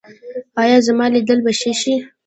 [0.61, 1.95] ایا زما لیدل به ښه شي؟